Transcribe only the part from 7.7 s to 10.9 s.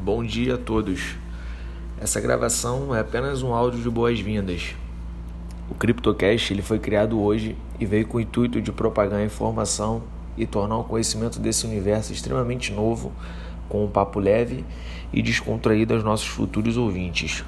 e veio com o intuito de propagar informação e tornar o